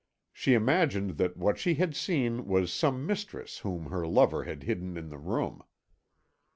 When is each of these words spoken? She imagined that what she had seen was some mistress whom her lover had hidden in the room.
She 0.33 0.55
imagined 0.55 1.11
that 1.19 1.37
what 1.37 1.59
she 1.59 1.75
had 1.75 1.95
seen 1.95 2.47
was 2.47 2.73
some 2.73 3.05
mistress 3.05 3.59
whom 3.59 3.91
her 3.91 4.07
lover 4.07 4.45
had 4.45 4.63
hidden 4.63 4.97
in 4.97 5.09
the 5.09 5.19
room. 5.19 5.61